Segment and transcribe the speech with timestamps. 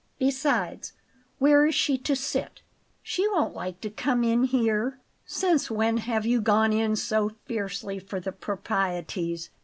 [0.17, 0.93] Besides,
[1.37, 2.63] where is she to sit?
[3.03, 7.99] She won't like to come in here." "Since when have you gone in so fiercely
[7.99, 9.51] for the proprieties?"